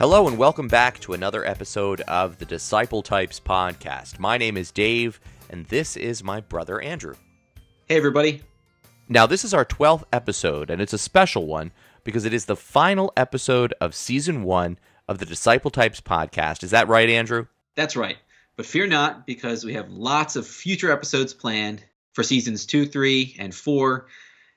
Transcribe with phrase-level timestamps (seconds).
[0.00, 4.18] Hello, and welcome back to another episode of the Disciple Types podcast.
[4.18, 7.16] My name is Dave, and this is my brother Andrew.
[7.86, 8.40] Hey, everybody.
[9.10, 11.70] Now, this is our 12th episode, and it's a special one
[12.02, 16.62] because it is the final episode of season one of the Disciple Types podcast.
[16.62, 17.48] Is that right, Andrew?
[17.74, 18.16] That's right.
[18.56, 23.36] But fear not, because we have lots of future episodes planned for seasons two, three,
[23.38, 24.06] and four.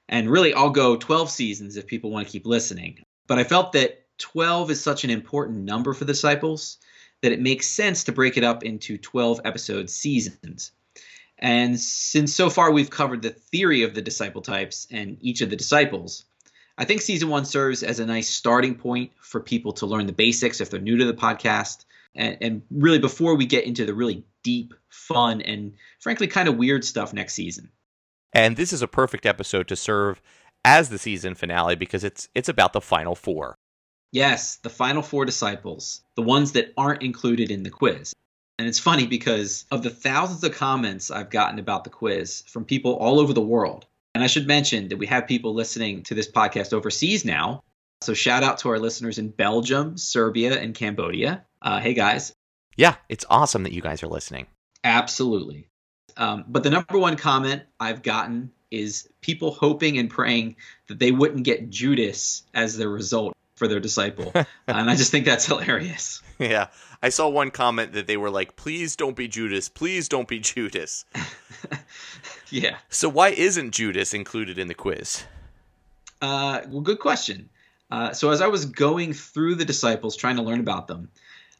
[0.07, 3.03] And really, I'll go 12 seasons if people want to keep listening.
[3.27, 6.77] But I felt that 12 is such an important number for the disciples
[7.21, 10.71] that it makes sense to break it up into 12 episode seasons.
[11.39, 15.49] And since so far we've covered the theory of the disciple types and each of
[15.49, 16.25] the disciples,
[16.77, 20.13] I think season one serves as a nice starting point for people to learn the
[20.13, 21.85] basics if they're new to the podcast.
[22.15, 26.57] And, and really, before we get into the really deep, fun, and frankly kind of
[26.57, 27.69] weird stuff next season.
[28.33, 30.21] And this is a perfect episode to serve
[30.65, 33.55] as the season finale because it's it's about the final four.
[34.13, 38.13] Yes, the final four disciples, the ones that aren't included in the quiz.
[38.59, 42.63] And it's funny because of the thousands of comments I've gotten about the quiz from
[42.63, 43.87] people all over the world.
[44.13, 47.63] And I should mention that we have people listening to this podcast overseas now.
[48.01, 51.43] So shout out to our listeners in Belgium, Serbia, and Cambodia.
[51.59, 52.33] Uh, hey guys.
[52.77, 54.45] Yeah, it's awesome that you guys are listening.
[54.83, 55.69] Absolutely.
[56.17, 61.11] Um, but the number one comment I've gotten is people hoping and praying that they
[61.11, 64.33] wouldn't get Judas as their result for their disciple.
[64.67, 66.21] and I just think that's hilarious.
[66.37, 66.67] Yeah.
[67.01, 69.69] I saw one comment that they were like, please don't be Judas.
[69.69, 71.05] Please don't be Judas.
[72.49, 72.75] yeah.
[72.89, 75.23] So why isn't Judas included in the quiz?
[76.21, 77.49] Uh, well, good question.
[77.89, 81.09] Uh, so as I was going through the disciples, trying to learn about them,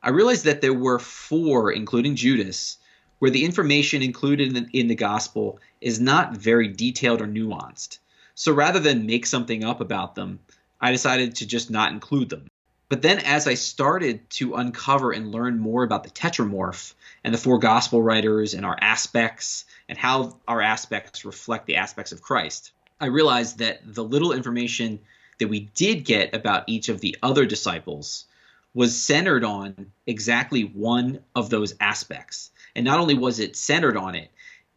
[0.01, 2.77] I realized that there were four, including Judas,
[3.19, 7.99] where the information included in the, in the gospel is not very detailed or nuanced.
[8.36, 10.39] So rather than make something up about them,
[10.83, 12.48] I decided to just not include them.
[12.89, 17.38] But then, as I started to uncover and learn more about the tetramorph and the
[17.38, 22.73] four gospel writers and our aspects and how our aspects reflect the aspects of Christ,
[22.99, 24.99] I realized that the little information
[25.39, 28.26] that we did get about each of the other disciples
[28.73, 32.52] was centered on exactly one of those aspects.
[32.76, 34.32] And not only was it centered on it,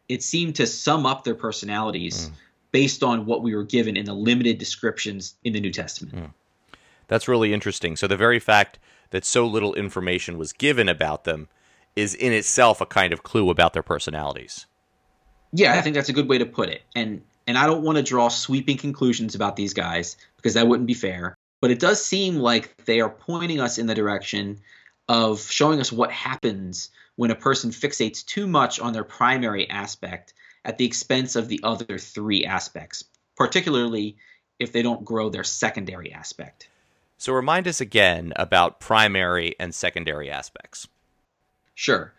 [0.08, 2.28] it seemed to sum up their personalities.
[2.28, 2.32] Mm
[2.76, 6.14] based on what we were given in the limited descriptions in the New Testament.
[6.14, 6.30] Mm.
[7.08, 7.96] That's really interesting.
[7.96, 8.78] So the very fact
[9.12, 11.48] that so little information was given about them
[11.94, 14.66] is in itself a kind of clue about their personalities.
[15.54, 16.82] Yeah, I think that's a good way to put it.
[16.94, 20.86] And and I don't want to draw sweeping conclusions about these guys because that wouldn't
[20.86, 24.58] be fair, but it does seem like they are pointing us in the direction
[25.08, 30.34] of showing us what happens when a person fixates too much on their primary aspect
[30.66, 33.04] at the expense of the other three aspects,
[33.36, 34.16] particularly
[34.58, 36.68] if they don't grow their secondary aspect.
[37.18, 40.86] So, remind us again about primary and secondary aspects.
[41.74, 42.12] Sure.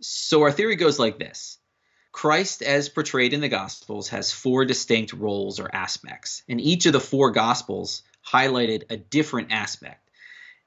[0.00, 1.58] So, our theory goes like this
[2.10, 6.92] Christ, as portrayed in the Gospels, has four distinct roles or aspects, and each of
[6.92, 10.10] the four Gospels highlighted a different aspect.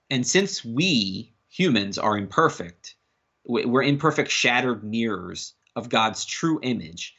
[0.10, 2.96] And since we humans are imperfect,
[3.46, 7.16] we're imperfect, shattered mirrors of God's true image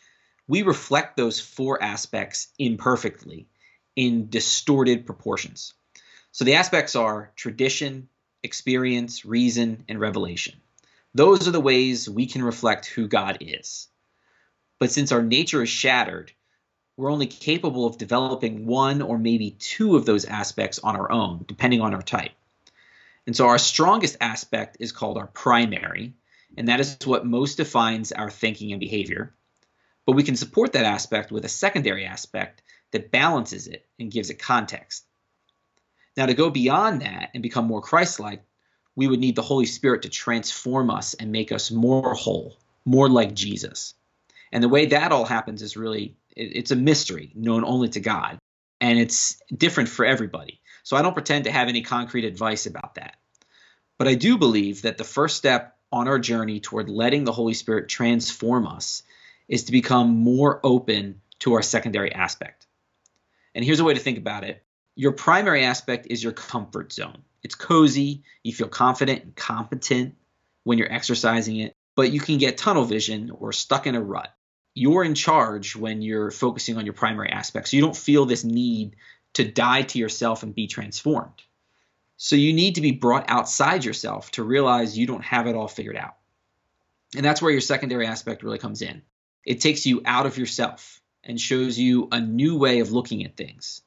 [0.48, 3.48] we reflect those four aspects imperfectly
[3.96, 5.74] in distorted proportions.
[6.32, 8.08] So the aspects are tradition,
[8.42, 10.60] experience, reason, and revelation.
[11.14, 13.88] Those are the ways we can reflect who God is.
[14.78, 16.32] But since our nature is shattered,
[16.96, 21.44] we're only capable of developing one or maybe two of those aspects on our own,
[21.46, 22.32] depending on our type.
[23.26, 26.14] And so our strongest aspect is called our primary,
[26.56, 29.34] and that is what most defines our thinking and behavior.
[30.06, 32.62] But we can support that aspect with a secondary aspect
[32.92, 35.04] that balances it and gives it context.
[36.16, 38.42] Now, to go beyond that and become more Christ like,
[38.94, 43.10] we would need the Holy Spirit to transform us and make us more whole, more
[43.10, 43.92] like Jesus.
[44.52, 48.38] And the way that all happens is really, it's a mystery known only to God.
[48.80, 50.60] And it's different for everybody.
[50.82, 53.16] So I don't pretend to have any concrete advice about that.
[53.98, 57.54] But I do believe that the first step on our journey toward letting the Holy
[57.54, 59.02] Spirit transform us
[59.48, 62.66] is to become more open to our secondary aspect.
[63.54, 64.62] And here's a way to think about it
[64.96, 67.22] your primary aspect is your comfort zone.
[67.42, 70.16] It's cozy, you feel confident and competent
[70.64, 74.34] when you're exercising it, but you can get tunnel vision or stuck in a rut.
[74.74, 77.68] You're in charge when you're focusing on your primary aspect.
[77.68, 78.96] So you don't feel this need
[79.34, 81.42] to die to yourself and be transformed.
[82.16, 85.68] So you need to be brought outside yourself to realize you don't have it all
[85.68, 86.16] figured out.
[87.14, 89.02] And that's where your secondary aspect really comes in.
[89.46, 93.36] It takes you out of yourself and shows you a new way of looking at
[93.36, 93.80] things.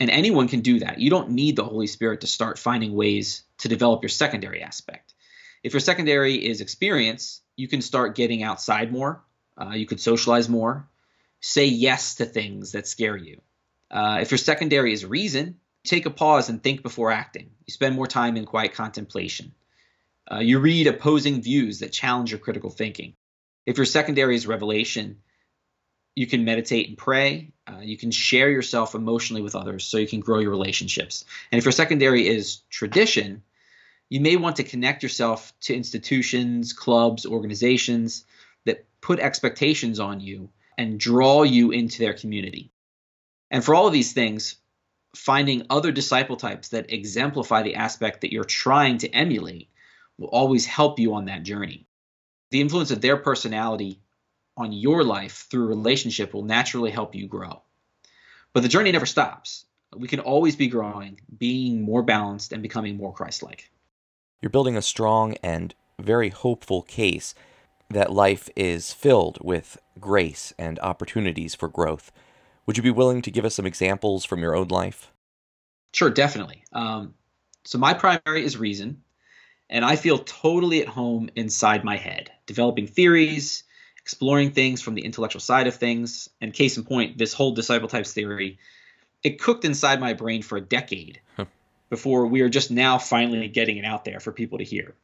[0.00, 0.98] And anyone can do that.
[0.98, 5.14] You don't need the Holy Spirit to start finding ways to develop your secondary aspect.
[5.62, 9.22] If your secondary is experience, you can start getting outside more.
[9.60, 10.88] Uh, you could socialize more.
[11.40, 13.40] Say yes to things that scare you.
[13.90, 17.50] Uh, if your secondary is reason, take a pause and think before acting.
[17.66, 19.52] You spend more time in quiet contemplation.
[20.30, 23.14] Uh, you read opposing views that challenge your critical thinking.
[23.68, 25.18] If your secondary is revelation,
[26.14, 27.52] you can meditate and pray.
[27.66, 31.26] Uh, you can share yourself emotionally with others so you can grow your relationships.
[31.52, 33.42] And if your secondary is tradition,
[34.08, 38.24] you may want to connect yourself to institutions, clubs, organizations
[38.64, 40.48] that put expectations on you
[40.78, 42.70] and draw you into their community.
[43.50, 44.56] And for all of these things,
[45.14, 49.68] finding other disciple types that exemplify the aspect that you're trying to emulate
[50.16, 51.84] will always help you on that journey.
[52.50, 54.00] The influence of their personality
[54.56, 57.62] on your life through relationship will naturally help you grow.
[58.52, 59.64] But the journey never stops.
[59.96, 63.70] We can always be growing, being more balanced, and becoming more Christ like.
[64.40, 67.34] You're building a strong and very hopeful case
[67.90, 72.12] that life is filled with grace and opportunities for growth.
[72.66, 75.10] Would you be willing to give us some examples from your own life?
[75.94, 76.64] Sure, definitely.
[76.72, 77.14] Um,
[77.64, 79.02] so, my primary is reason,
[79.70, 83.64] and I feel totally at home inside my head, developing theories,
[83.98, 86.30] exploring things from the intellectual side of things.
[86.40, 88.58] And case in point, this whole disciple types theory,
[89.22, 91.20] it cooked inside my brain for a decade
[91.90, 94.94] before we are just now finally getting it out there for people to hear.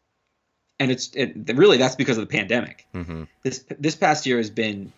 [0.79, 2.87] And it's it, really that's because of the pandemic.
[2.95, 3.25] Mm-hmm.
[3.43, 4.93] This this past year has been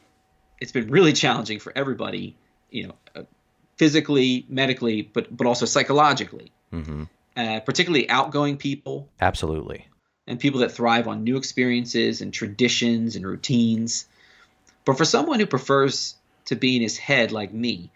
[0.60, 2.34] it's been really challenging for everybody,
[2.70, 3.22] you know, uh,
[3.76, 6.50] physically, medically, but but also psychologically.
[6.72, 7.04] Mm-hmm.
[7.36, 9.10] Uh, particularly outgoing people.
[9.20, 9.86] Absolutely.
[10.26, 14.06] And people that thrive on new experiences and traditions and routines.
[14.86, 16.14] But for someone who prefers
[16.46, 17.90] to be in his head like me,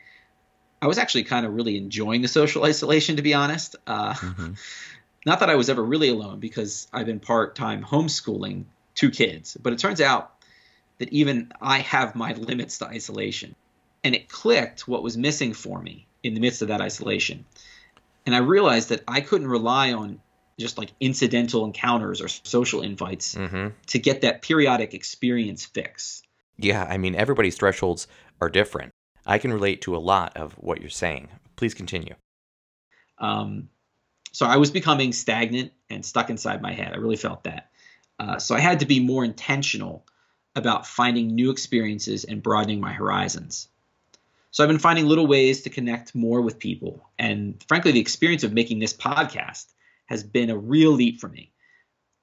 [0.82, 3.76] I was actually kind of really enjoying the social isolation, to be honest.
[3.86, 4.52] Uh, mm-hmm.
[5.26, 8.64] Not that I was ever really alone because I've been part time homeschooling
[8.94, 10.34] two kids, but it turns out
[10.98, 13.54] that even I have my limits to isolation.
[14.04, 17.46] And it clicked what was missing for me in the midst of that isolation.
[18.30, 20.20] And I realized that I couldn't rely on
[20.56, 23.70] just like incidental encounters or social invites mm-hmm.
[23.88, 26.22] to get that periodic experience fix.
[26.56, 28.06] Yeah, I mean, everybody's thresholds
[28.40, 28.92] are different.
[29.26, 31.26] I can relate to a lot of what you're saying.
[31.56, 32.14] Please continue.
[33.18, 33.68] Um,
[34.30, 36.92] so I was becoming stagnant and stuck inside my head.
[36.92, 37.70] I really felt that.
[38.20, 40.06] Uh, so I had to be more intentional
[40.54, 43.66] about finding new experiences and broadening my horizons.
[44.50, 47.08] So I've been finding little ways to connect more with people.
[47.18, 49.66] And frankly, the experience of making this podcast
[50.06, 51.52] has been a real leap for me.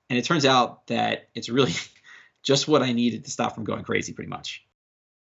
[0.10, 1.74] And it turns out that it's really
[2.44, 4.66] just what I needed to stop from going crazy, pretty much.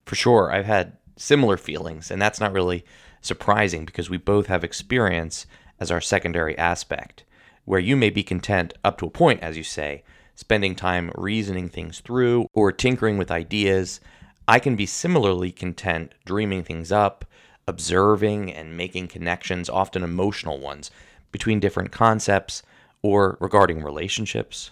[0.05, 0.51] For sure.
[0.51, 2.85] I've had similar feelings, and that's not really
[3.21, 5.45] surprising because we both have experience
[5.79, 7.23] as our secondary aspect,
[7.65, 10.03] where you may be content up to a point, as you say,
[10.35, 13.99] spending time reasoning things through or tinkering with ideas.
[14.47, 17.25] I can be similarly content dreaming things up,
[17.67, 20.89] observing and making connections, often emotional ones,
[21.33, 22.63] between different concepts
[23.01, 24.71] or regarding relationships.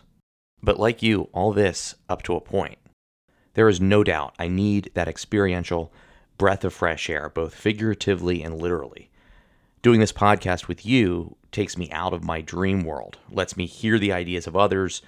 [0.63, 2.77] But like you, all this up to a point.
[3.53, 5.91] There is no doubt I need that experiential
[6.37, 9.09] breath of fresh air, both figuratively and literally.
[9.81, 13.99] Doing this podcast with you takes me out of my dream world, lets me hear
[13.99, 15.01] the ideas of others,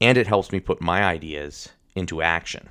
[0.00, 2.68] and it helps me put my ideas into action.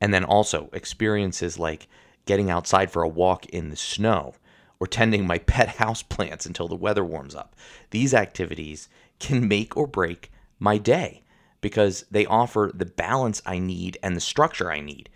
[0.00, 1.88] And then also experiences like
[2.26, 4.34] getting outside for a walk in the snow
[4.78, 7.56] or tending my pet house plants until the weather warms up.
[7.90, 8.88] These activities
[9.18, 11.22] can make or break my day
[11.60, 15.08] because they offer the balance I need and the structure I need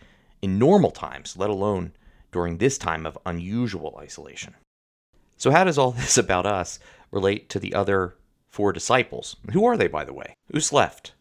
[0.42, 1.92] in normal times, let alone
[2.32, 4.54] during this time of unusual isolation.
[5.36, 6.78] So, how does all this about us
[7.10, 8.14] relate to the other
[8.48, 9.36] four disciples?
[9.52, 10.34] Who are they, by the way?
[10.50, 11.12] Who's left?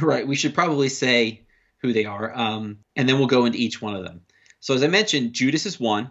[0.00, 0.26] Right.
[0.26, 1.45] We should probably say
[1.82, 4.22] who they are, um, and then we'll go into each one of them.
[4.60, 6.10] So, as I mentioned, Judas is one.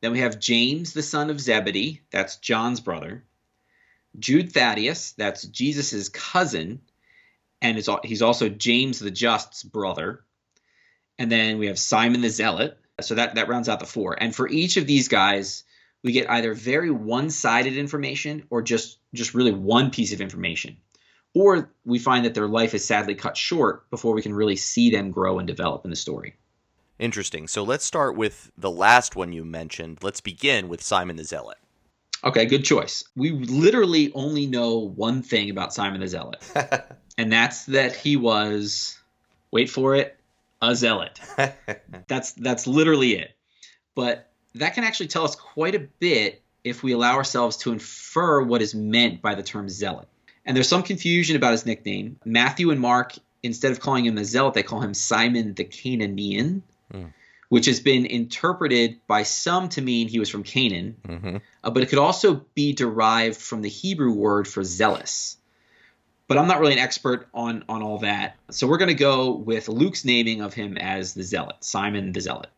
[0.00, 2.02] Then we have James, the son of Zebedee.
[2.10, 3.24] That's John's brother.
[4.18, 5.12] Jude Thaddeus.
[5.12, 6.80] That's Jesus' cousin.
[7.60, 10.24] And he's also James the Just's brother.
[11.18, 12.78] And then we have Simon the Zealot.
[13.00, 14.20] So that, that rounds out the four.
[14.20, 15.64] And for each of these guys,
[16.02, 20.78] we get either very one-sided information or just just really one piece of information.
[21.34, 24.90] Or we find that their life is sadly cut short before we can really see
[24.90, 26.36] them grow and develop in the story.
[26.98, 27.48] Interesting.
[27.48, 29.98] So let's start with the last one you mentioned.
[30.02, 31.58] Let's begin with Simon the Zealot.
[32.24, 33.02] Okay, good choice.
[33.16, 36.40] We literally only know one thing about Simon the Zealot,
[37.18, 38.96] and that's that he was,
[39.50, 40.16] wait for it,
[40.60, 41.18] a zealot.
[42.06, 43.32] that's that's literally it.
[43.96, 48.42] But that can actually tell us quite a bit if we allow ourselves to infer
[48.42, 50.08] what is meant by the term zealot.
[50.44, 52.18] And there's some confusion about his nickname.
[52.24, 56.62] Matthew and Mark, instead of calling him a zealot, they call him Simon the Cananean,
[56.92, 57.12] mm.
[57.48, 60.96] which has been interpreted by some to mean he was from Canaan.
[61.06, 61.36] Mm-hmm.
[61.62, 65.36] Uh, but it could also be derived from the Hebrew word for zealous.
[66.26, 68.36] But I'm not really an expert on on all that.
[68.50, 72.20] So we're going to go with Luke's naming of him as the zealot, Simon the
[72.20, 72.48] zealot.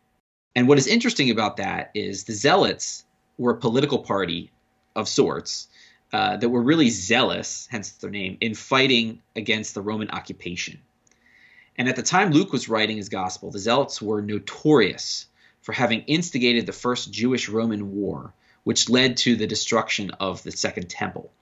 [0.54, 3.04] And what is interesting about that is the zealots
[3.36, 4.52] were a political party
[4.94, 5.68] of sorts
[6.14, 10.78] uh, that were really zealous, hence their name, in fighting against the Roman occupation.
[11.76, 15.26] And at the time Luke was writing his gospel, the zealots were notorious
[15.62, 20.52] for having instigated the first Jewish Roman war, which led to the destruction of the
[20.52, 21.32] Second Temple.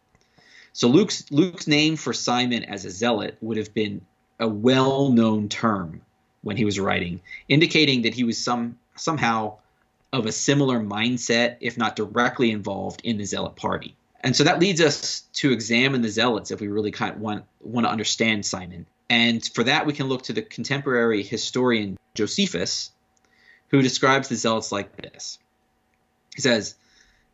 [0.73, 4.01] So Luke's Luke's name for Simon as a zealot would have been
[4.41, 6.01] a well-known term
[6.41, 9.59] when he was writing, indicating that he was some somehow
[10.15, 13.97] of a similar mindset, if not directly involved in the Zealot party.
[14.23, 17.45] And so that leads us to examine the Zealots if we really kind of want,
[17.61, 18.87] want to understand Simon.
[19.11, 22.91] And for that, we can look to the contemporary historian Josephus,
[23.69, 25.39] who describes the Zealots like this.
[26.35, 26.77] He says,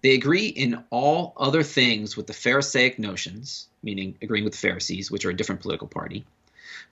[0.03, 5.11] They agree in all other things with the Pharisaic notions, meaning agreeing with the Pharisees,
[5.11, 6.25] which are a different political party,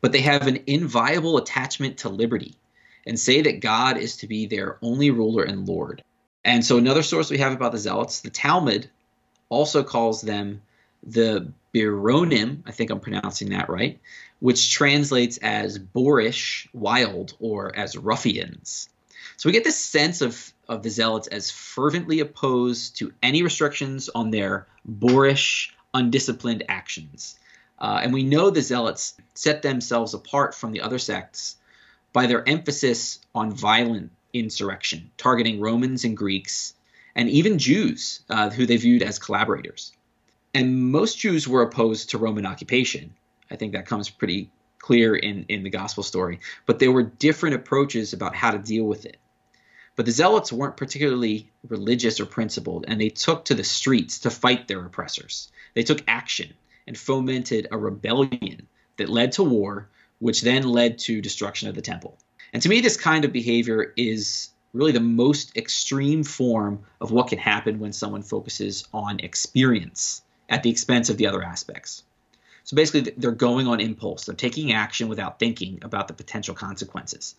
[0.00, 2.55] but they have an inviolable attachment to liberty
[3.07, 6.03] and say that God is to be their only ruler and Lord.
[6.45, 8.88] And so, another source we have about the Zealots, the Talmud
[9.49, 10.62] also calls them
[11.03, 14.00] the Bironim, I think I'm pronouncing that right,
[14.41, 18.88] which translates as boorish, wild, or as ruffians.
[19.37, 24.09] So we get this sense of, of the Zealots as fervently opposed to any restrictions
[24.09, 27.38] on their boorish, undisciplined actions.
[27.79, 31.57] Uh, and we know the Zealots set themselves apart from the other sects
[32.15, 36.73] by their emphasis on violent insurrection, targeting Romans and Greeks,
[37.17, 39.93] and even Jews, uh, who they viewed as collaborators.
[40.55, 43.15] And most Jews were opposed to Roman occupation.
[43.51, 46.41] I think that comes pretty clear in, in the gospel story.
[46.67, 49.17] But there were different approaches about how to deal with it.
[49.97, 54.31] But the Zealots weren't particularly religious or principled, and they took to the streets to
[54.31, 55.51] fight their oppressors.
[55.75, 56.53] They took action
[56.87, 58.69] and fomented a rebellion
[58.99, 62.19] that led to war which then led to destruction of the temple.
[62.53, 67.28] And to me, this kind of behavior is really the most extreme form of what
[67.28, 72.02] can happen when someone focuses on experience at the expense of the other aspects.
[72.64, 74.25] So basically, they're going on impulse.
[74.25, 77.35] They're taking action without thinking about the potential consequences.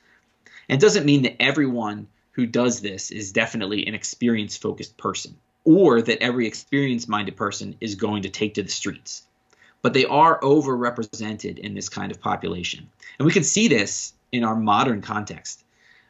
[0.69, 5.37] And it doesn't mean that everyone who does this is definitely an experience focused person
[5.63, 9.23] or that every experience minded person is going to take to the streets
[9.81, 12.89] but they are overrepresented in this kind of population.
[13.17, 15.63] And we can see this in our modern context.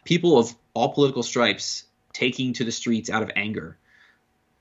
[0.07, 1.83] People of all political stripes
[2.13, 3.77] taking to the streets out of anger,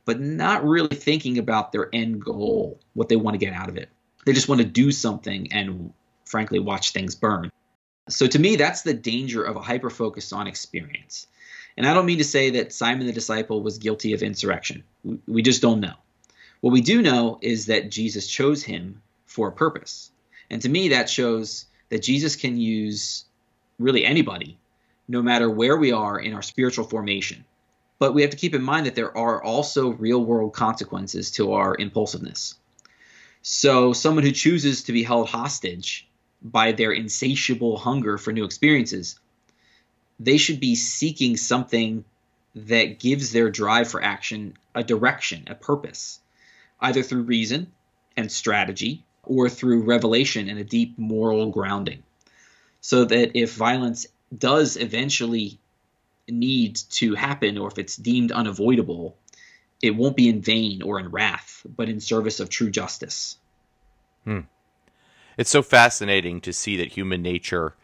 [0.04, 3.76] but not really thinking about their end goal, what they want to get out of
[3.76, 3.88] it.
[4.24, 5.92] They just want to do something and,
[6.24, 7.52] frankly, watch things burn.
[8.08, 11.28] So, to me, that's the danger of a hyper focus on experience.
[11.76, 14.82] And I don't mean to say that Simon the disciple was guilty of insurrection.
[15.28, 15.94] We just don't know.
[16.60, 20.10] What we do know is that Jesus chose him for a purpose.
[20.50, 23.26] And to me, that shows that Jesus can use
[23.78, 24.58] really anybody,
[25.08, 27.44] no matter where we are in our spiritual formation.
[27.98, 31.52] But we have to keep in mind that there are also real world consequences to
[31.54, 32.54] our impulsiveness.
[33.42, 36.06] So, someone who chooses to be held hostage
[36.42, 39.18] by their insatiable hunger for new experiences,
[40.18, 42.04] they should be seeking something
[42.54, 46.20] that gives their drive for action a direction, a purpose
[46.80, 47.72] either through reason
[48.16, 52.02] and strategy or through revelation and a deep moral grounding.
[52.80, 55.58] So that if violence does eventually
[56.28, 59.16] need to happen or if it's deemed unavoidable,
[59.82, 63.36] it won't be in vain or in wrath, but in service of true justice.
[64.24, 64.40] Hmm.
[65.36, 67.74] It's so fascinating to see that human nature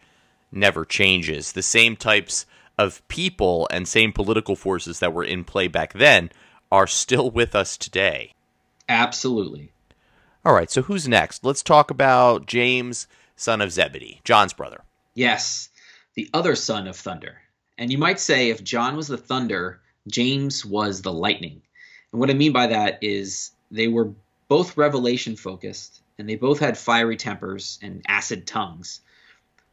[0.51, 1.51] never changes.
[1.51, 2.45] The same types
[2.77, 6.31] of people and same political forces that were in play back then
[6.71, 8.31] are still with us today.
[8.89, 9.71] Absolutely.
[10.43, 11.45] All right, so who's next?
[11.45, 14.81] Let's talk about James, son of Zebedee, John's brother.
[15.13, 15.69] Yes,
[16.15, 17.41] the other son of thunder.
[17.77, 21.61] And you might say if John was the thunder, James was the lightning.
[22.11, 24.13] And what I mean by that is they were
[24.47, 29.01] both revelation focused and they both had fiery tempers and acid tongues.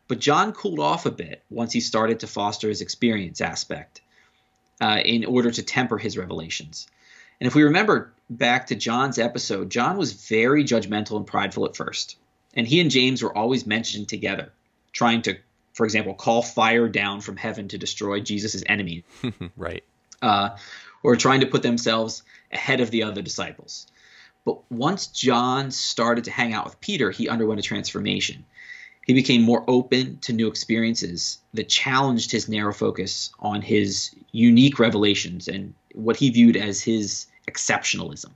[0.09, 4.01] But John cooled off a bit once he started to foster his experience aspect
[4.81, 6.89] uh, in order to temper his revelations.
[7.41, 11.77] And if we remember back to John's episode, John was very judgmental and prideful at
[11.77, 12.17] first.
[12.55, 14.53] And he and James were always mentioned together,
[14.93, 15.37] trying to,
[15.73, 19.05] for example, call fire down from heaven to destroy Jesus' enemies.
[19.57, 19.85] right.
[20.21, 20.51] Uh,
[21.03, 22.23] or trying to put themselves
[22.53, 23.87] ahead of the other disciples.
[24.45, 28.45] But once John started to hang out with Peter, he underwent a transformation.
[29.07, 34.79] He became more open to new experiences that challenged his narrow focus on his unique
[34.79, 38.31] revelations and what he viewed as his exceptionalism.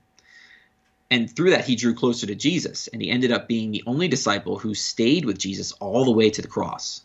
[1.10, 4.08] And through that, he drew closer to Jesus, and he ended up being the only
[4.08, 7.02] disciple who stayed with Jesus all the way to the cross.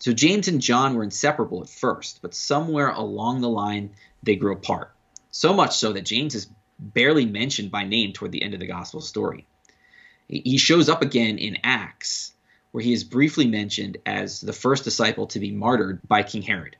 [0.00, 3.90] So James and John were inseparable at first, but somewhere along the line,
[4.22, 4.90] they grew apart.
[5.30, 8.66] So much so that James is barely mentioned by name toward the end of the
[8.66, 9.46] gospel story.
[10.26, 12.32] He shows up again in Acts,
[12.72, 16.76] where he is briefly mentioned as the first disciple to be martyred by King Herod.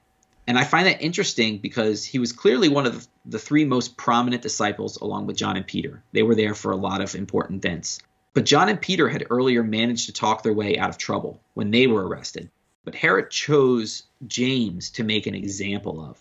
[0.46, 4.42] And I find that interesting because he was clearly one of the three most prominent
[4.42, 6.02] disciples along with John and Peter.
[6.12, 8.00] They were there for a lot of important events.
[8.32, 11.70] But John and Peter had earlier managed to talk their way out of trouble when
[11.70, 12.48] they were arrested.
[12.84, 16.20] But Herod chose James to make an example of.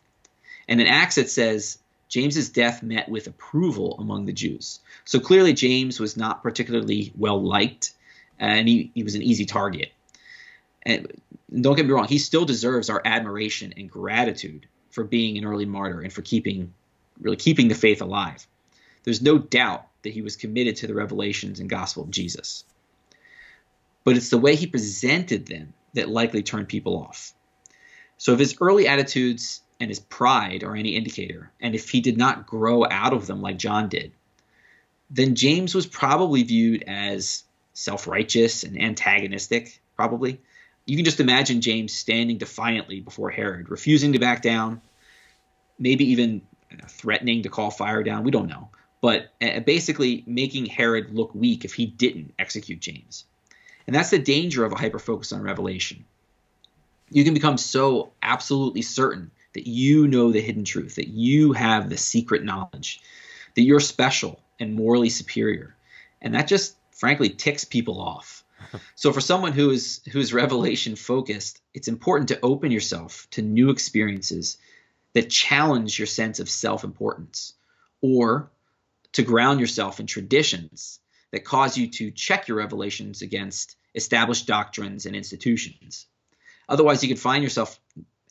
[0.68, 4.80] And in Acts it says, James's death met with approval among the Jews.
[5.06, 7.94] So clearly James was not particularly well liked,
[8.40, 9.92] and he, he was an easy target.
[10.84, 11.22] And
[11.62, 15.66] don't get me wrong, he still deserves our admiration and gratitude for being an early
[15.66, 16.74] martyr and for keeping
[17.22, 18.48] really keeping the faith alive.
[19.04, 22.64] There's no doubt that he was committed to the revelations and gospel of Jesus.
[24.04, 27.34] But it's the way he presented them that likely turned people off.
[28.18, 32.18] So if his early attitudes and his pride are any indicator, and if he did
[32.18, 34.12] not grow out of them like John did,
[35.10, 37.44] then James was probably viewed as
[37.74, 40.42] self righteous and antagonistic, probably.
[40.86, 44.82] You can just imagine James standing defiantly before Herod, refusing to back down,
[45.78, 46.42] maybe even
[46.88, 48.24] threatening to call fire down.
[48.24, 48.70] We don't know.
[49.02, 53.26] But uh, basically making Herod look weak if he didn't execute James.
[53.90, 56.06] And that's the danger of a hyper focus on revelation.
[57.10, 61.90] You can become so absolutely certain that you know the hidden truth, that you have
[61.90, 63.02] the secret knowledge,
[63.56, 65.76] that you're special and morally superior.
[66.22, 68.44] And that just frankly ticks people off.
[68.94, 73.72] so for someone who is who's revelation focused, it's important to open yourself to new
[73.72, 74.60] experiences
[75.14, 77.54] that challenge your sense of self-importance
[78.02, 78.52] or
[79.14, 81.00] to ground yourself in traditions
[81.32, 86.06] that cause you to check your revelations against established doctrines and institutions.
[86.68, 87.80] Otherwise, you could find yourself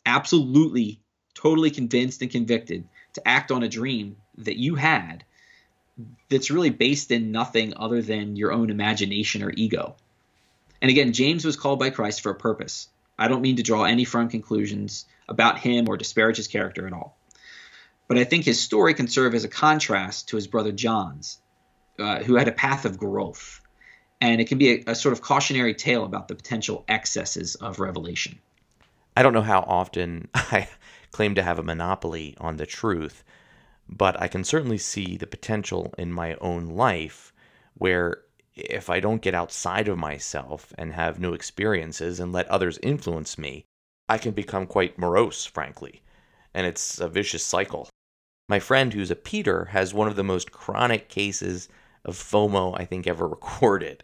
[0.05, 1.01] absolutely,
[1.33, 5.25] totally convinced and convicted to act on a dream that you had
[6.29, 9.95] that's really based in nothing other than your own imagination or ego.
[10.81, 12.87] And again, James was called by Christ for a purpose.
[13.17, 16.93] I don't mean to draw any firm conclusions about him or disparage his character at
[16.93, 17.17] all.
[18.07, 21.39] But I think his story can serve as a contrast to his brother John's,
[21.99, 23.61] uh, who had a path of growth.
[24.21, 27.79] And it can be a, a sort of cautionary tale about the potential excesses of
[27.79, 28.39] revelation.
[29.15, 30.67] I don't know how often I
[31.11, 33.23] claim to have a monopoly on the truth,
[33.87, 37.33] but I can certainly see the potential in my own life
[37.73, 38.21] where
[38.55, 43.37] if I don't get outside of myself and have new experiences and let others influence
[43.37, 43.65] me,
[44.07, 46.01] I can become quite morose, frankly.
[46.53, 47.89] And it's a vicious cycle.
[48.49, 51.69] My friend, who's a Peter, has one of the most chronic cases
[52.05, 54.03] of FOMO I think ever recorded.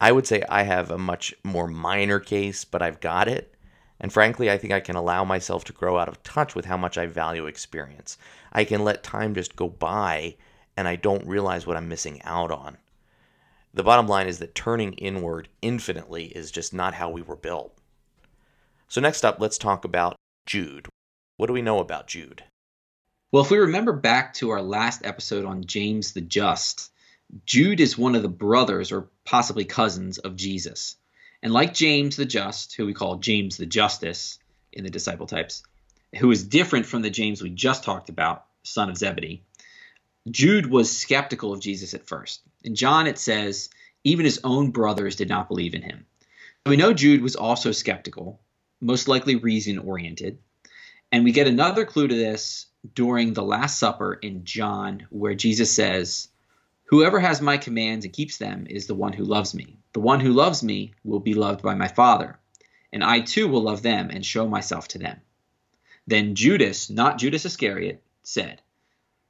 [0.00, 3.54] I would say I have a much more minor case, but I've got it.
[4.00, 6.76] And frankly, I think I can allow myself to grow out of touch with how
[6.76, 8.18] much I value experience.
[8.52, 10.36] I can let time just go by
[10.76, 12.76] and I don't realize what I'm missing out on.
[13.72, 17.76] The bottom line is that turning inward infinitely is just not how we were built.
[18.88, 20.88] So, next up, let's talk about Jude.
[21.36, 22.44] What do we know about Jude?
[23.32, 26.92] Well, if we remember back to our last episode on James the Just,
[27.46, 30.96] Jude is one of the brothers or possibly cousins of Jesus.
[31.42, 34.38] And like James the Just, who we call James the Justice
[34.72, 35.62] in the disciple types,
[36.18, 39.42] who is different from the James we just talked about, son of Zebedee,
[40.30, 42.40] Jude was skeptical of Jesus at first.
[42.62, 43.68] In John, it says,
[44.04, 46.06] even his own brothers did not believe in him.
[46.64, 48.40] We know Jude was also skeptical,
[48.80, 50.38] most likely reason oriented.
[51.12, 55.74] And we get another clue to this during the Last Supper in John, where Jesus
[55.74, 56.28] says,
[56.94, 59.78] Whoever has my commands and keeps them is the one who loves me.
[59.94, 62.38] The one who loves me will be loved by my Father,
[62.92, 65.20] and I too will love them and show myself to them.
[66.06, 68.62] Then Judas, not Judas Iscariot, said,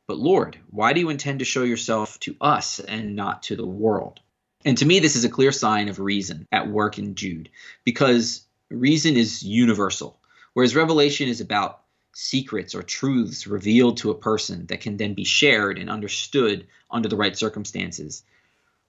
[0.07, 3.66] but Lord, why do you intend to show yourself to us and not to the
[3.66, 4.20] world?
[4.66, 7.48] And to me, this is a clear sign of reason at work in Jude,
[7.83, 10.20] because reason is universal,
[10.53, 11.81] whereas revelation is about
[12.14, 17.09] secrets or truths revealed to a person that can then be shared and understood under
[17.09, 18.22] the right circumstances.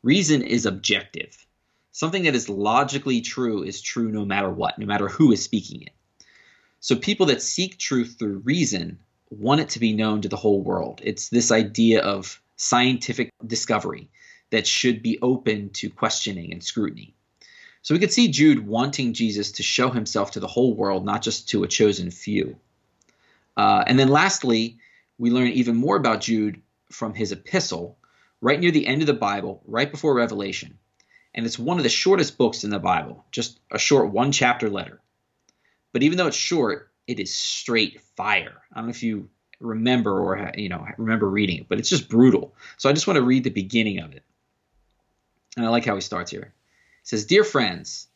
[0.03, 1.45] Reason is objective.
[1.91, 5.81] Something that is logically true is true no matter what, no matter who is speaking
[5.81, 5.93] it.
[6.79, 10.61] So people that seek truth through reason want it to be known to the whole
[10.61, 11.01] world.
[11.03, 14.09] It's this idea of scientific discovery
[14.51, 17.15] that should be open to questioning and scrutiny.
[17.81, 21.21] So we could see Jude wanting Jesus to show himself to the whole world, not
[21.21, 22.57] just to a chosen few.
[23.57, 24.77] Uh, and then lastly,
[25.17, 27.97] we learn even more about Jude from his epistle,
[28.41, 30.77] right near the end of the Bible, right before Revelation.
[31.33, 34.69] And it's one of the shortest books in the Bible, just a short one chapter
[34.69, 35.01] letter.
[35.91, 38.61] But even though it's short, it is straight fire.
[38.71, 42.09] I don't know if you remember or you know remember reading it, but it's just
[42.09, 42.53] brutal.
[42.77, 44.23] So I just want to read the beginning of it.
[45.57, 46.53] And I like how he starts here
[47.01, 48.07] He says, Dear friends,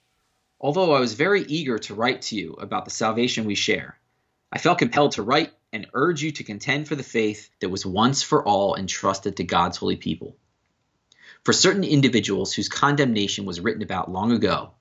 [0.60, 3.98] although I was very eager to write to you about the salvation we share,
[4.52, 7.86] I felt compelled to write and urge you to contend for the faith that was
[7.86, 10.36] once for all entrusted to God's holy people.
[11.44, 14.72] For certain individuals whose condemnation was written about long ago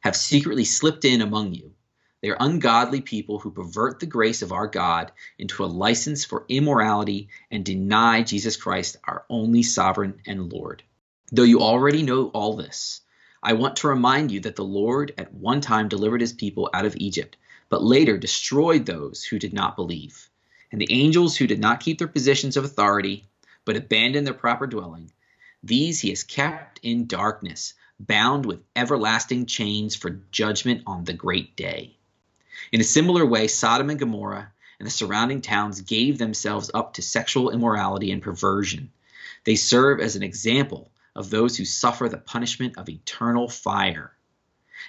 [0.00, 1.74] have secretly slipped in among you.
[2.20, 6.46] They are ungodly people who pervert the grace of our God into a license for
[6.48, 10.82] immorality and deny Jesus Christ, our only sovereign and Lord.
[11.30, 13.02] Though you already know all this,
[13.42, 16.86] I want to remind you that the Lord at one time delivered his people out
[16.86, 17.36] of Egypt,
[17.68, 20.28] but later destroyed those who did not believe.
[20.70, 23.24] And the angels who did not keep their positions of authority,
[23.64, 25.12] but abandoned their proper dwelling,
[25.62, 31.56] these he has kept in darkness, bound with everlasting chains for judgment on the great
[31.56, 31.96] day.
[32.70, 37.02] In a similar way, Sodom and Gomorrah and the surrounding towns gave themselves up to
[37.02, 38.92] sexual immorality and perversion.
[39.44, 44.12] They serve as an example of those who suffer the punishment of eternal fire.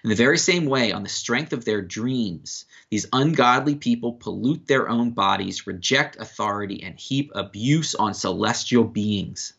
[0.04, 4.67] In the very same way, on the strength of their dreams, these ungodly people pollute
[4.67, 9.54] their own bodies, reject authority, and heap abuse on celestial beings.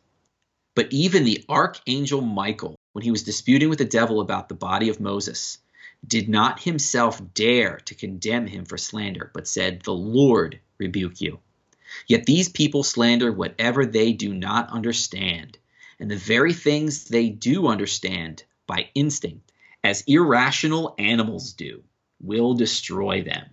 [0.74, 4.88] But even the archangel Michael, when he was disputing with the devil about the body
[4.88, 5.58] of Moses,
[6.06, 11.40] did not himself dare to condemn him for slander, but said, The Lord rebuke you.
[12.06, 15.58] Yet these people slander whatever they do not understand
[16.00, 19.49] and the very things they do understand by instinct,
[19.82, 21.82] as irrational animals do,
[22.20, 23.46] will destroy them.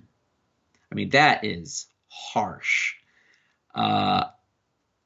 [0.92, 2.96] I mean, that is harsh.
[3.74, 4.26] Uh,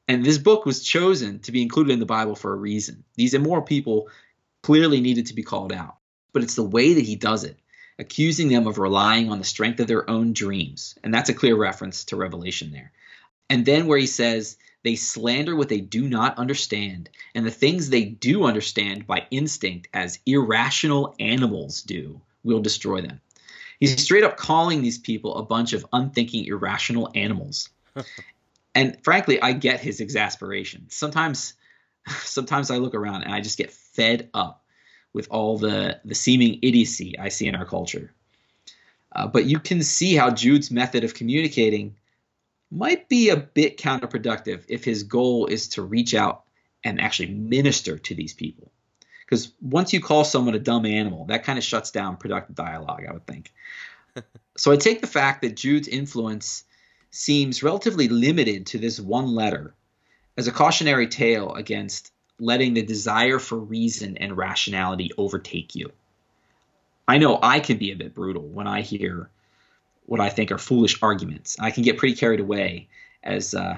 [0.07, 3.03] and this book was chosen to be included in the Bible for a reason.
[3.15, 4.09] These immoral people
[4.61, 5.97] clearly needed to be called out,
[6.33, 7.57] but it's the way that he does it,
[7.97, 10.95] accusing them of relying on the strength of their own dreams.
[11.03, 12.91] And that's a clear reference to Revelation there.
[13.49, 17.89] And then where he says they slander what they do not understand, and the things
[17.89, 23.21] they do understand by instinct, as irrational animals do, will destroy them.
[23.79, 27.69] He's straight up calling these people a bunch of unthinking, irrational animals.
[28.75, 30.85] and frankly, I get his exasperation.
[30.89, 31.53] Sometimes,
[32.23, 34.63] sometimes I look around and I just get fed up
[35.13, 38.13] with all the the seeming idiocy I see in our culture.
[39.13, 41.95] Uh, but you can see how Jude's method of communicating
[42.71, 46.43] might be a bit counterproductive if his goal is to reach out
[46.83, 48.71] and actually minister to these people.
[49.25, 53.05] Because once you call someone a dumb animal, that kind of shuts down productive dialogue,
[53.07, 53.51] I would think.
[54.57, 56.63] so I take the fact that Jude's influence
[57.11, 59.73] seems relatively limited to this one letter
[60.37, 65.91] as a cautionary tale against letting the desire for reason and rationality overtake you.
[67.07, 69.29] I know I can be a bit brutal when I hear
[70.11, 71.55] what I think are foolish arguments.
[71.57, 72.89] I can get pretty carried away
[73.23, 73.77] as uh,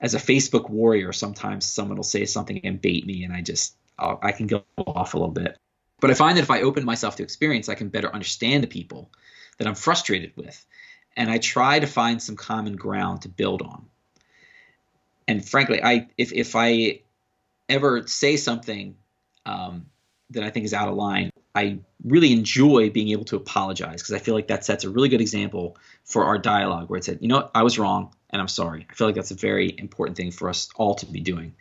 [0.00, 1.12] as a Facebook warrior.
[1.12, 4.64] Sometimes someone will say something and bait me, and I just I'll, I can go
[4.78, 5.58] off a little bit.
[6.00, 8.68] But I find that if I open myself to experience, I can better understand the
[8.68, 9.10] people
[9.58, 10.64] that I'm frustrated with,
[11.18, 13.84] and I try to find some common ground to build on.
[15.26, 17.02] And frankly, I if if I
[17.68, 18.96] ever say something
[19.44, 19.84] um,
[20.30, 24.14] that I think is out of line, I really enjoy being able to apologize because
[24.14, 27.18] I feel like that sets a really good example for our dialogue where it said,
[27.20, 28.86] you know, I was wrong and I'm sorry.
[28.88, 31.56] I feel like that's a very important thing for us all to be doing.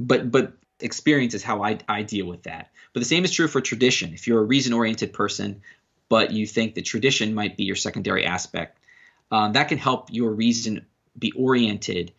[0.00, 2.70] But but experience is how I, I deal with that.
[2.94, 4.14] But the same is true for tradition.
[4.14, 5.60] If you're a reason oriented person,
[6.08, 8.78] but you think that tradition might be your secondary aspect,
[9.30, 10.86] um, that can help your reason
[11.18, 12.14] be oriented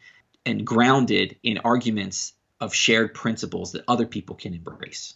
[0.46, 5.16] and grounded in arguments of shared principles that other people can embrace.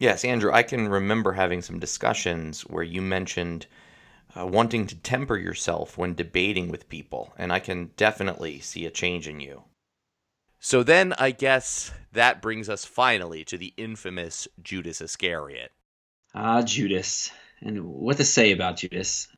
[0.00, 3.66] Yes, Andrew, I can remember having some discussions where you mentioned
[4.34, 8.90] uh, wanting to temper yourself when debating with people, and I can definitely see a
[8.90, 9.64] change in you.
[10.58, 15.70] So then I guess that brings us finally to the infamous Judas Iscariot.
[16.34, 17.30] Ah, Judas.
[17.60, 19.28] And what to say about Judas?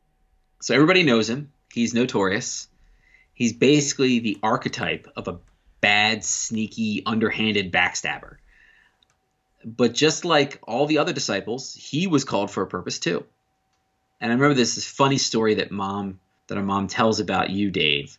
[0.60, 1.50] So everybody knows him.
[1.72, 2.68] He's notorious.
[3.34, 5.40] He's basically the archetype of a
[5.80, 8.36] bad, sneaky, underhanded backstabber.
[9.64, 13.24] But just like all the other disciples, he was called for a purpose too.
[14.20, 17.70] And I remember this, this funny story that mom that our mom tells about you,
[17.70, 18.18] Dave,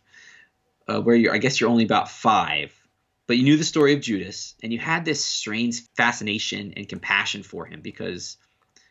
[0.88, 2.74] uh, where you're, I guess you're only about five,
[3.26, 7.42] but you knew the story of Judas, and you had this strange fascination and compassion
[7.42, 8.36] for him because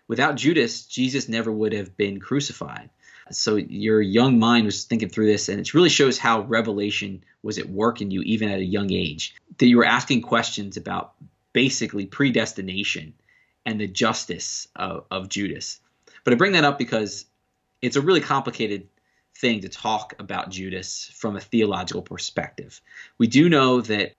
[0.07, 2.89] without Judas, Jesus never would have been crucified.
[3.31, 7.57] So your young mind was thinking through this, and it really shows how revelation was
[7.57, 9.35] at work in you even at a young age.
[9.57, 11.13] That you were asking questions about
[11.53, 13.13] basically predestination
[13.65, 15.79] and the justice of, of Judas.
[16.23, 17.25] But I bring that up because
[17.81, 18.87] it's a really complicated
[19.35, 22.81] thing to talk about Judas from a theological perspective.
[23.17, 24.15] We do know that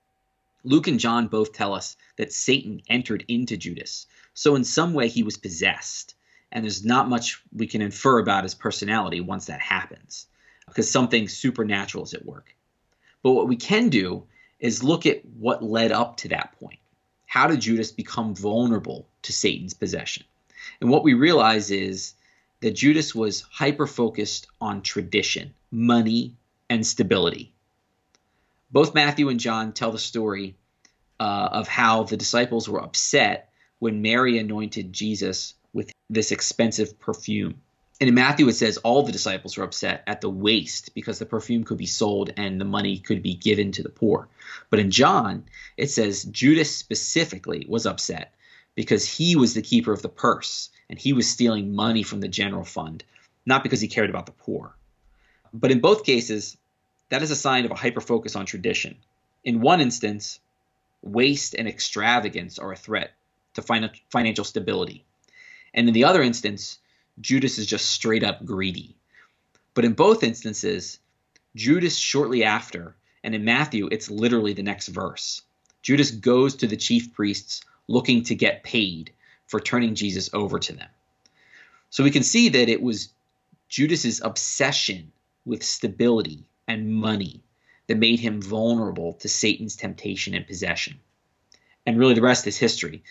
[0.64, 4.06] Luke and John both tell us that Satan entered into Judas.
[4.32, 6.14] So, in some way, he was possessed.
[6.50, 10.26] And there's not much we can infer about his personality once that happens,
[10.66, 12.54] because something supernatural is at work.
[13.22, 14.24] But what we can do
[14.60, 16.78] is look at what led up to that point.
[17.34, 20.22] How did Judas become vulnerable to Satan's possession?
[20.80, 22.14] And what we realize is
[22.60, 26.36] that Judas was hyper focused on tradition, money,
[26.70, 27.52] and stability.
[28.70, 30.54] Both Matthew and John tell the story
[31.18, 37.60] uh, of how the disciples were upset when Mary anointed Jesus with this expensive perfume.
[38.00, 41.26] And in Matthew, it says all the disciples were upset at the waste because the
[41.26, 44.28] perfume could be sold and the money could be given to the poor.
[44.68, 45.44] But in John,
[45.76, 48.34] it says Judas specifically was upset
[48.74, 52.28] because he was the keeper of the purse and he was stealing money from the
[52.28, 53.04] general fund,
[53.46, 54.74] not because he cared about the poor.
[55.52, 56.56] But in both cases,
[57.10, 58.96] that is a sign of a hyper focus on tradition.
[59.44, 60.40] In one instance,
[61.00, 63.12] waste and extravagance are a threat
[63.54, 63.62] to
[64.10, 65.04] financial stability.
[65.72, 66.78] And in the other instance,
[67.20, 68.96] Judas is just straight up greedy.
[69.74, 70.98] But in both instances,
[71.54, 75.42] Judas shortly after, and in Matthew, it's literally the next verse.
[75.82, 79.12] Judas goes to the chief priests looking to get paid
[79.46, 80.88] for turning Jesus over to them.
[81.90, 83.10] So we can see that it was
[83.68, 85.12] Judas's obsession
[85.44, 87.42] with stability and money
[87.86, 90.98] that made him vulnerable to Satan's temptation and possession.
[91.86, 93.04] And really, the rest is history,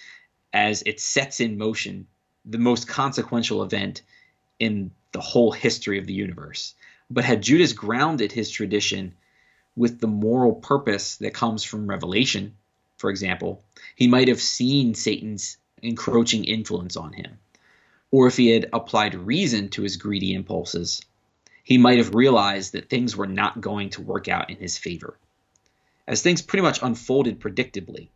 [0.52, 2.08] as it sets in motion
[2.46, 4.02] the most consequential event
[4.60, 6.74] in the whole history of the universe.
[7.10, 9.14] But had Judas grounded his tradition
[9.76, 12.56] with the moral purpose that comes from revelation,
[12.98, 13.64] for example,
[13.96, 17.38] he might have seen Satan's encroaching influence on him.
[18.12, 21.02] Or if he had applied reason to his greedy impulses,
[21.64, 25.18] he might have realized that things were not going to work out in his favor.
[26.08, 28.10] As things pretty much unfolded predictably,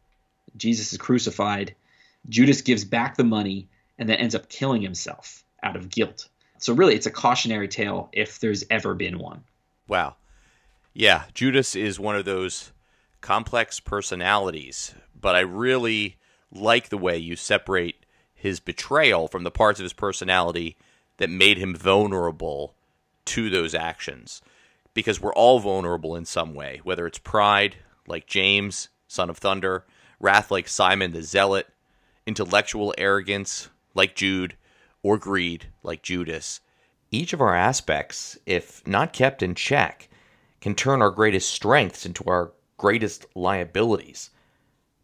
[0.56, 1.76] Jesus is crucified,
[2.30, 6.30] Judas gives back the money, and then ends up killing himself out of guilt.
[6.60, 9.44] So, really, it's a cautionary tale if there's ever been one.
[9.88, 10.16] Wow.
[10.94, 12.72] Yeah, Judas is one of those
[13.22, 16.18] complex personalities, but I really
[16.52, 20.78] like the way you separate his betrayal from the parts of his personality
[21.18, 22.76] that made him vulnerable
[23.26, 24.42] to those actions.
[24.94, 27.76] Because we're all vulnerable in some way, whether it's pride,
[28.08, 29.86] like James, son of thunder,
[30.20, 31.68] wrath, like Simon the zealot,
[32.26, 34.56] intellectual arrogance, like Jude,
[35.04, 36.62] or greed, like Judas.
[37.12, 40.08] Each of our aspects, if not kept in check,
[40.62, 44.30] can turn our greatest strengths into our greatest liabilities.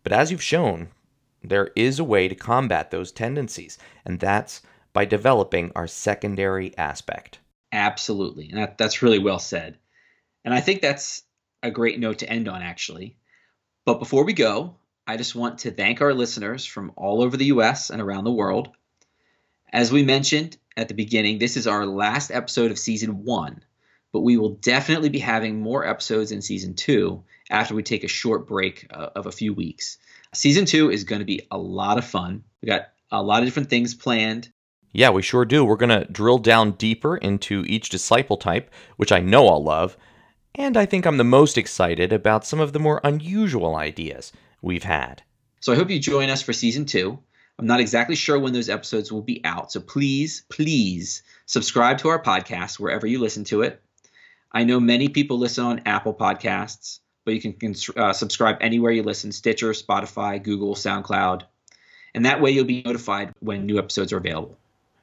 [0.04, 0.90] But as you've shown,
[1.42, 4.62] there is a way to combat those tendencies, and that's
[4.94, 7.40] by developing our secondary aspect.
[7.72, 8.50] Absolutely.
[8.50, 9.78] And that, that's really well said.
[10.46, 11.24] And I think that's
[11.64, 13.18] a great note to end on, actually.
[13.86, 14.76] But before we go,
[15.08, 18.32] I just want to thank our listeners from all over the US and around the
[18.32, 18.70] world.
[19.74, 23.64] As we mentioned at the beginning, this is our last episode of season one,
[24.12, 28.08] but we will definitely be having more episodes in season two after we take a
[28.08, 29.98] short break uh, of a few weeks.
[30.32, 32.44] Season two is going to be a lot of fun.
[32.62, 34.52] We got a lot of different things planned.
[34.92, 35.66] Yeah, we sure do.
[35.66, 39.98] We're going to drill down deeper into each disciple type, which I know I'll love.
[40.54, 44.32] And I think I'm the most excited about some of the more unusual ideas
[44.62, 45.24] we've had.
[45.62, 47.18] So I hope you join us for season two.
[47.60, 52.10] I'm not exactly sure when those episodes will be out, so please, please subscribe to
[52.10, 53.82] our podcast wherever you listen to it.
[54.52, 59.04] I know many people listen on Apple Podcasts but you can, uh, subscribe anywhere you
[59.04, 61.44] listen Stitcher, Spotify, Google, SoundCloud.
[62.14, 64.58] And that way you'll be notified when new episodes are available.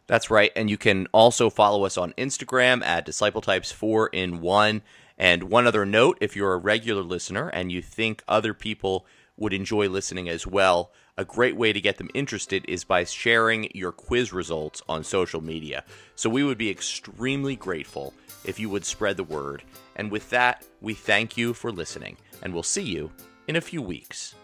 [0.06, 0.52] That's right.
[0.56, 4.82] And you can also follow us on Instagram at Disciple Types 4 in 1.
[5.18, 9.52] And one other note if you're a regular listener and you think other people would
[9.52, 13.92] enjoy listening as well, a great way to get them interested is by sharing your
[13.92, 15.84] quiz results on social media.
[16.14, 18.14] So we would be extremely grateful
[18.46, 19.62] if you would spread the word.
[19.96, 23.12] And with that, we thank you for listening, and we'll see you
[23.48, 24.34] in a few weeks.